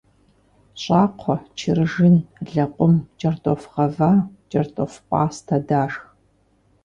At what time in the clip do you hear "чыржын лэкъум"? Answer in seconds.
1.57-2.95